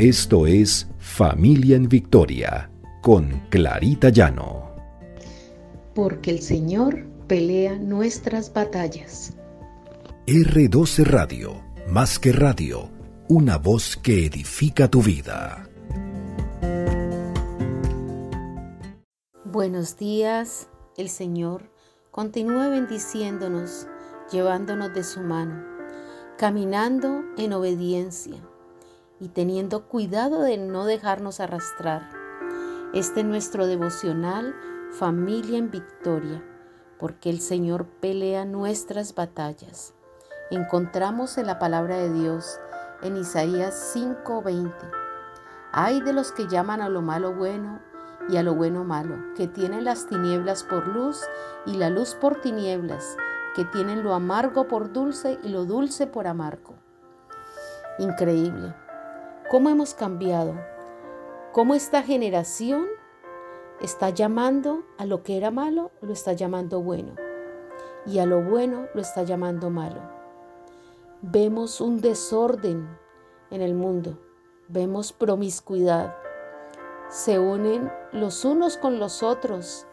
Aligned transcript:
Esto 0.00 0.46
es 0.46 0.88
Familia 0.98 1.76
en 1.76 1.86
Victoria 1.86 2.70
con 3.02 3.42
Clarita 3.50 4.08
Llano. 4.08 4.74
Porque 5.94 6.30
el 6.30 6.40
Señor 6.40 7.04
pelea 7.26 7.76
nuestras 7.76 8.50
batallas. 8.50 9.36
R12 10.26 11.04
Radio, 11.04 11.62
más 11.86 12.18
que 12.18 12.32
radio, 12.32 12.88
una 13.28 13.58
voz 13.58 13.98
que 13.98 14.24
edifica 14.24 14.88
tu 14.88 15.02
vida. 15.02 15.68
Buenos 19.44 19.98
días, 19.98 20.70
el 20.96 21.10
Señor 21.10 21.70
continúa 22.10 22.70
bendiciéndonos, 22.70 23.86
llevándonos 24.32 24.94
de 24.94 25.04
su 25.04 25.20
mano, 25.20 25.62
caminando 26.38 27.22
en 27.36 27.52
obediencia 27.52 28.49
y 29.20 29.28
teniendo 29.28 29.86
cuidado 29.86 30.40
de 30.40 30.56
no 30.56 30.86
dejarnos 30.86 31.40
arrastrar. 31.40 32.08
Este 32.94 33.20
es 33.20 33.26
nuestro 33.26 33.66
devocional 33.66 34.54
Familia 34.92 35.58
en 35.58 35.70
Victoria, 35.70 36.42
porque 36.98 37.30
el 37.30 37.40
Señor 37.40 37.86
pelea 37.86 38.44
nuestras 38.44 39.14
batallas. 39.14 39.94
Encontramos 40.50 41.38
en 41.38 41.46
la 41.46 41.60
palabra 41.60 41.96
de 41.96 42.12
Dios 42.12 42.58
en 43.02 43.16
Isaías 43.16 43.92
5:20. 43.94 44.74
Hay 45.72 46.00
de 46.00 46.12
los 46.12 46.32
que 46.32 46.48
llaman 46.48 46.80
a 46.80 46.88
lo 46.88 47.02
malo 47.02 47.32
bueno 47.32 47.80
y 48.28 48.36
a 48.36 48.42
lo 48.42 48.54
bueno 48.54 48.84
malo, 48.84 49.16
que 49.36 49.46
tienen 49.46 49.84
las 49.84 50.08
tinieblas 50.08 50.64
por 50.64 50.88
luz 50.88 51.20
y 51.66 51.76
la 51.76 51.90
luz 51.90 52.14
por 52.14 52.40
tinieblas, 52.40 53.16
que 53.54 53.64
tienen 53.64 54.02
lo 54.02 54.14
amargo 54.14 54.66
por 54.66 54.92
dulce 54.92 55.38
y 55.44 55.50
lo 55.50 55.64
dulce 55.64 56.06
por 56.06 56.26
amargo. 56.26 56.74
Increíble. 57.98 58.74
¿Cómo 59.50 59.68
hemos 59.68 59.94
cambiado? 59.94 60.54
¿Cómo 61.50 61.74
esta 61.74 62.04
generación 62.04 62.86
está 63.80 64.10
llamando 64.10 64.84
a 64.96 65.06
lo 65.06 65.24
que 65.24 65.36
era 65.36 65.50
malo, 65.50 65.90
lo 66.02 66.12
está 66.12 66.34
llamando 66.34 66.80
bueno? 66.82 67.16
Y 68.06 68.20
a 68.20 68.26
lo 68.26 68.42
bueno 68.44 68.86
lo 68.94 69.00
está 69.00 69.24
llamando 69.24 69.68
malo. 69.68 70.00
Vemos 71.20 71.80
un 71.80 72.00
desorden 72.00 72.96
en 73.50 73.60
el 73.60 73.74
mundo. 73.74 74.20
Vemos 74.68 75.12
promiscuidad. 75.12 76.14
Se 77.08 77.40
unen 77.40 77.92
los 78.12 78.44
unos 78.44 78.76
con 78.76 79.00
los 79.00 79.24
otros 79.24 79.84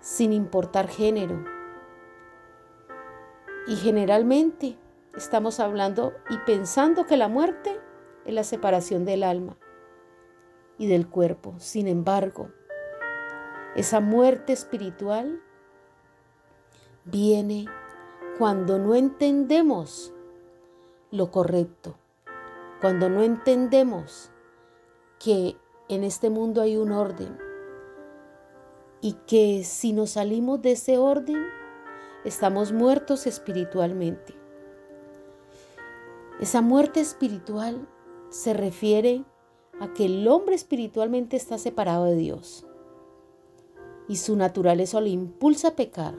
sin 0.00 0.34
importar 0.34 0.88
género. 0.88 1.42
Y 3.68 3.76
generalmente 3.76 4.76
estamos 5.16 5.60
hablando 5.60 6.12
y 6.28 6.36
pensando 6.44 7.06
que 7.06 7.16
la 7.16 7.28
muerte 7.28 7.85
es 8.26 8.34
la 8.34 8.44
separación 8.44 9.04
del 9.04 9.22
alma 9.22 9.56
y 10.78 10.88
del 10.88 11.08
cuerpo. 11.08 11.54
Sin 11.58 11.86
embargo, 11.88 12.50
esa 13.74 14.00
muerte 14.00 14.52
espiritual 14.52 15.40
viene 17.04 17.66
cuando 18.38 18.78
no 18.78 18.94
entendemos 18.94 20.12
lo 21.10 21.30
correcto, 21.30 21.96
cuando 22.80 23.08
no 23.08 23.22
entendemos 23.22 24.30
que 25.18 25.56
en 25.88 26.04
este 26.04 26.30
mundo 26.30 26.60
hay 26.60 26.76
un 26.76 26.92
orden 26.92 27.38
y 29.00 29.12
que 29.26 29.62
si 29.64 29.92
nos 29.92 30.10
salimos 30.10 30.60
de 30.62 30.72
ese 30.72 30.98
orden, 30.98 31.46
estamos 32.24 32.72
muertos 32.72 33.26
espiritualmente. 33.26 34.34
Esa 36.40 36.60
muerte 36.60 37.00
espiritual 37.00 37.88
se 38.36 38.52
refiere 38.52 39.24
a 39.80 39.94
que 39.94 40.04
el 40.04 40.28
hombre 40.28 40.54
espiritualmente 40.54 41.38
está 41.38 41.56
separado 41.56 42.04
de 42.04 42.16
Dios 42.16 42.66
y 44.08 44.16
su 44.16 44.36
naturaleza 44.36 45.00
lo 45.00 45.06
impulsa 45.06 45.68
a 45.68 45.74
pecar. 45.74 46.14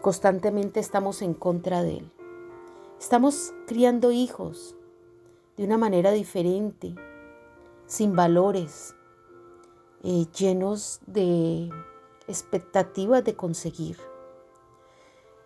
Constantemente 0.00 0.78
estamos 0.78 1.22
en 1.22 1.34
contra 1.34 1.82
de 1.82 1.98
él. 1.98 2.12
Estamos 3.00 3.52
criando 3.66 4.12
hijos 4.12 4.76
de 5.56 5.64
una 5.64 5.76
manera 5.76 6.12
diferente, 6.12 6.94
sin 7.86 8.14
valores, 8.14 8.94
eh, 10.04 10.26
llenos 10.38 11.00
de 11.06 11.68
expectativas 12.28 13.24
de 13.24 13.34
conseguir. 13.34 13.96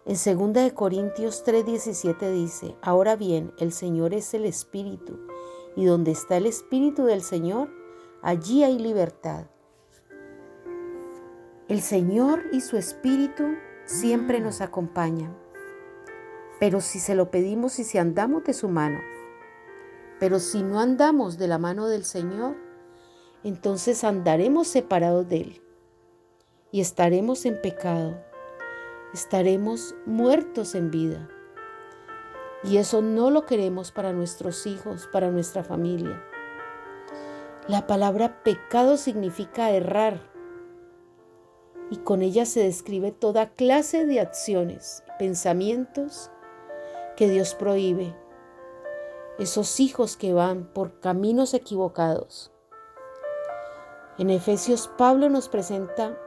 En 0.04 0.16
2 0.16 0.72
Corintios 0.74 1.44
3:17 1.44 2.30
dice, 2.30 2.76
ahora 2.82 3.16
bien, 3.16 3.52
el 3.58 3.72
Señor 3.72 4.12
es 4.12 4.34
el 4.34 4.44
Espíritu, 4.44 5.29
y 5.76 5.84
donde 5.84 6.10
está 6.10 6.36
el 6.36 6.46
Espíritu 6.46 7.04
del 7.04 7.22
Señor, 7.22 7.70
allí 8.22 8.64
hay 8.64 8.78
libertad. 8.78 9.46
El 11.68 11.80
Señor 11.80 12.44
y 12.52 12.60
su 12.60 12.76
Espíritu 12.76 13.44
siempre 13.84 14.40
nos 14.40 14.60
acompañan, 14.60 15.36
pero 16.58 16.80
si 16.80 16.98
se 16.98 17.14
lo 17.14 17.30
pedimos 17.30 17.78
y 17.78 17.84
si 17.84 17.98
andamos 17.98 18.44
de 18.44 18.52
su 18.52 18.68
mano, 18.68 18.98
pero 20.18 20.40
si 20.40 20.62
no 20.62 20.80
andamos 20.80 21.38
de 21.38 21.48
la 21.48 21.58
mano 21.58 21.88
del 21.88 22.04
Señor, 22.04 22.56
entonces 23.44 24.04
andaremos 24.04 24.68
separados 24.68 25.28
de 25.28 25.36
Él 25.36 25.62
y 26.72 26.80
estaremos 26.80 27.46
en 27.46 27.60
pecado 27.60 28.16
estaremos 29.12 29.94
muertos 30.06 30.74
en 30.74 30.90
vida. 30.90 31.28
Y 32.62 32.76
eso 32.76 33.00
no 33.00 33.30
lo 33.30 33.46
queremos 33.46 33.90
para 33.90 34.12
nuestros 34.12 34.66
hijos, 34.66 35.08
para 35.12 35.30
nuestra 35.30 35.64
familia. 35.64 36.22
La 37.68 37.86
palabra 37.86 38.42
pecado 38.42 38.96
significa 38.96 39.70
errar 39.70 40.30
y 41.90 41.96
con 41.98 42.22
ella 42.22 42.46
se 42.46 42.62
describe 42.62 43.12
toda 43.12 43.50
clase 43.50 44.06
de 44.06 44.20
acciones, 44.20 45.02
pensamientos 45.18 46.30
que 47.16 47.28
Dios 47.28 47.54
prohíbe. 47.54 48.16
Esos 49.38 49.80
hijos 49.80 50.16
que 50.16 50.32
van 50.32 50.72
por 50.72 51.00
caminos 51.00 51.54
equivocados. 51.54 52.52
En 54.18 54.30
Efesios 54.30 54.88
Pablo 54.98 55.28
nos 55.30 55.48
presenta 55.48 56.18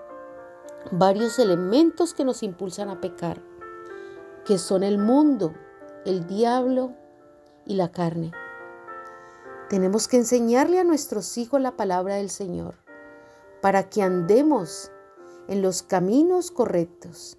varios 0.92 1.40
elementos 1.40 2.14
que 2.14 2.26
nos 2.26 2.44
impulsan 2.44 2.90
a 2.90 3.00
pecar, 3.00 3.42
que 4.46 4.58
son 4.58 4.84
el 4.84 4.98
mundo, 4.98 5.54
el 6.06 6.28
diablo 6.28 6.94
y 7.66 7.76
la 7.76 7.92
carne. 7.92 8.32
Tenemos 9.70 10.08
que 10.08 10.18
enseñarle 10.18 10.80
a 10.80 10.84
nuestros 10.84 11.38
hijos 11.38 11.62
la 11.62 11.78
palabra 11.78 12.16
del 12.16 12.30
Señor 12.30 12.76
para 13.62 13.90
que 13.90 14.02
andemos 14.02 14.92
en 15.48 15.62
los 15.62 15.82
caminos 15.84 16.52
correctos, 16.52 17.38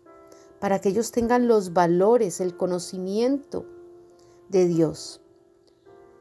para 0.59 0.81
que 0.81 0.89
ellos 0.89 1.11
tengan 1.11 1.47
los 1.47 1.75
valores, 1.75 2.41
el 2.41 2.57
conocimiento 2.57 3.67
de 4.49 4.67
Dios, 4.67 5.21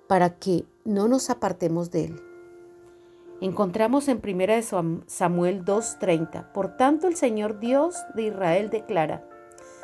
para 0.08 0.38
que 0.38 0.66
no 0.84 1.08
nos 1.08 1.30
apartemos 1.30 1.92
de 1.92 2.06
Él. 2.06 2.22
Encontramos 3.40 4.08
en 4.10 4.22
1 4.22 5.04
Samuel 5.08 5.64
2:30, 5.64 6.52
por 6.54 6.76
tanto 6.76 7.08
el 7.08 7.16
Señor 7.16 7.60
Dios 7.60 7.96
de 8.16 8.24
Israel 8.24 8.70
declara, 8.70 9.28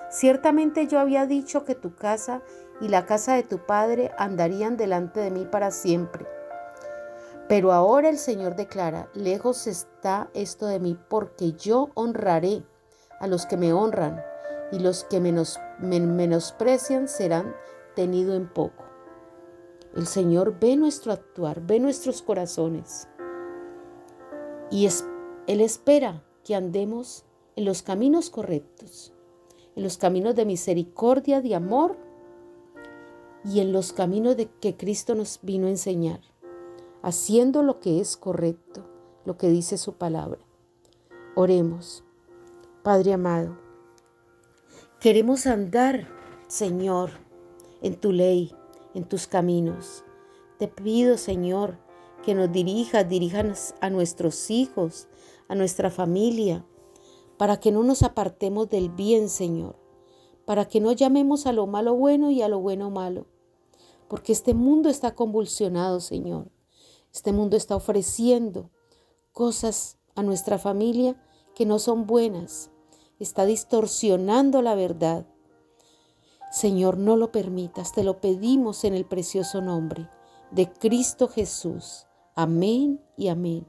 ciertamente 0.10 0.88
yo 0.88 1.00
había 1.00 1.26
dicho 1.26 1.66
que 1.66 1.76
tu 1.76 1.96
casa 1.96 2.42
y 2.82 2.88
la 2.88 3.06
casa 3.06 3.36
de 3.36 3.44
tu 3.44 3.66
padre 3.66 4.12
andarían 4.18 4.78
delante 4.78 5.20
de 5.20 5.32
mí 5.32 5.46
para 5.46 5.72
siempre. 5.72 6.26
Pero 7.48 7.72
ahora 7.72 8.10
el 8.10 8.18
Señor 8.18 8.56
declara, 8.56 9.10
lejos 9.14 9.66
está 9.66 10.30
esto 10.34 10.68
de 10.68 10.80
mí, 10.80 10.98
porque 11.10 11.54
yo 11.54 11.90
honraré 11.96 12.64
a 13.20 13.28
los 13.28 13.48
que 13.48 13.58
me 13.58 13.74
honran, 13.74 14.24
y 14.72 14.80
los 14.80 15.04
que 15.04 15.20
menos, 15.20 15.60
menosprecian 15.80 17.08
serán 17.08 17.56
tenidos 17.96 18.36
en 18.36 18.48
poco. 18.48 18.86
El 19.96 20.06
Señor 20.06 20.60
ve 20.60 20.76
nuestro 20.76 21.12
actuar, 21.12 21.62
ve 21.62 21.80
nuestros 21.80 22.22
corazones. 22.22 23.08
Y 24.70 24.88
Él 25.48 25.62
espera 25.62 26.24
que 26.44 26.56
andemos 26.56 27.26
en 27.56 27.66
los 27.66 27.82
caminos 27.82 28.30
correctos, 28.30 29.12
en 29.80 29.84
los 29.84 29.98
caminos 29.98 30.36
de 30.36 30.44
misericordia, 30.44 31.40
de 31.40 31.56
amor 31.56 31.96
y 33.46 33.62
en 33.62 33.72
los 33.72 33.94
caminos 33.94 34.36
de 34.36 34.50
que 34.60 34.76
Cristo 34.76 35.16
nos 35.16 35.40
vino 35.42 35.68
a 35.68 35.70
enseñar, 35.70 36.20
haciendo 37.02 37.64
lo 37.64 37.80
que 37.80 38.02
es 38.02 38.18
correcto, 38.18 38.84
lo 39.24 39.38
que 39.38 39.48
dice 39.48 39.78
su 39.78 39.94
palabra. 39.94 40.42
Oremos. 41.34 42.04
Padre 42.84 43.14
amado, 43.14 43.58
queremos 45.00 45.48
andar, 45.48 46.10
Señor, 46.50 47.12
en 47.82 47.96
tu 47.96 48.12
ley, 48.12 48.54
en 48.94 49.06
tus 49.06 49.28
caminos. 49.28 50.04
Te 50.58 50.68
pido, 50.68 51.18
Señor, 51.18 51.78
que 52.26 52.36
nos 52.36 52.52
dirija, 52.52 53.06
dirijan 53.06 53.54
a 53.80 53.90
nuestros 53.90 54.52
hijos, 54.52 55.08
a 55.48 55.56
nuestra 55.56 55.90
familia, 55.90 56.66
para 57.40 57.58
que 57.58 57.72
no 57.72 57.84
nos 57.84 58.04
apartemos 58.04 58.70
del 58.70 58.90
bien, 58.90 59.30
Señor, 59.30 59.78
para 60.46 60.66
que 60.66 60.82
no 60.82 60.92
llamemos 60.92 61.46
a 61.46 61.54
lo 61.54 61.68
malo 61.68 61.96
bueno 61.96 62.32
y 62.32 62.42
a 62.42 62.50
lo 62.50 62.60
bueno 62.60 62.90
malo, 62.90 63.28
porque 64.10 64.34
este 64.34 64.54
mundo 64.54 64.90
está 64.90 65.16
convulsionado, 65.16 66.02
Señor. 66.02 66.52
Este 67.14 67.32
mundo 67.32 67.56
está 67.56 67.78
ofreciendo 67.78 68.72
cosas 69.32 69.98
a 70.16 70.22
nuestra 70.22 70.60
familia 70.60 71.16
que 71.56 71.66
no 71.66 71.80
son 71.80 72.08
buenas. 72.08 72.72
Está 73.20 73.46
distorsionando 73.46 74.62
la 74.62 74.76
verdad. 74.76 75.26
Señor, 76.52 76.98
no 76.98 77.16
lo 77.16 77.32
permitas, 77.32 77.94
te 77.94 78.04
lo 78.04 78.20
pedimos 78.20 78.84
en 78.84 78.94
el 78.94 79.06
precioso 79.06 79.62
nombre 79.62 80.10
de 80.52 80.70
Cristo 80.74 81.30
Jesús. 81.30 82.06
Amén 82.36 83.02
y 83.16 83.30
amén. 83.30 83.66